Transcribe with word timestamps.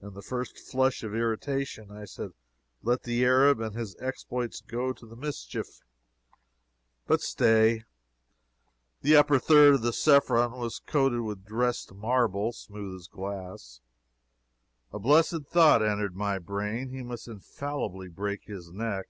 In 0.00 0.14
the 0.14 0.22
first 0.22 0.56
flush 0.56 1.02
of 1.02 1.12
irritation, 1.12 1.90
I 1.90 2.04
said 2.04 2.30
let 2.84 3.02
the 3.02 3.24
Arab 3.24 3.58
and 3.58 3.74
his 3.74 3.96
exploits 3.98 4.60
go 4.60 4.92
to 4.92 5.04
the 5.04 5.16
mischief. 5.16 5.80
But 7.08 7.20
stay. 7.20 7.82
The 9.02 9.16
upper 9.16 9.40
third 9.40 9.84
of 9.84 9.94
Cephron 9.96 10.52
was 10.52 10.78
coated 10.78 11.22
with 11.22 11.44
dressed 11.44 11.92
marble, 11.92 12.52
smooth 12.52 12.94
as 12.94 13.08
glass. 13.08 13.80
A 14.92 15.00
blessed 15.00 15.46
thought 15.46 15.82
entered 15.82 16.14
my 16.14 16.38
brain. 16.38 16.90
He 16.90 17.02
must 17.02 17.26
infallibly 17.26 18.06
break 18.06 18.44
his 18.44 18.70
neck. 18.70 19.08